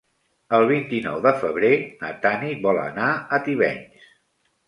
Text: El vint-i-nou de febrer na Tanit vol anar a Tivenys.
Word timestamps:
El 0.59 0.63
vint-i-nou 0.69 1.19
de 1.25 1.33
febrer 1.43 1.69
na 2.01 2.09
Tanit 2.25 2.65
vol 2.65 2.81
anar 2.85 3.09
a 3.39 3.43
Tivenys. 3.49 4.09